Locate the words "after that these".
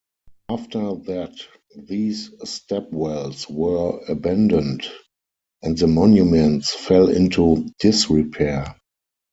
0.49-2.31